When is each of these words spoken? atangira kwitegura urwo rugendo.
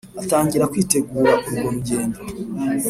atangira 0.21 0.69
kwitegura 0.71 1.31
urwo 1.47 1.67
rugendo. 1.75 2.19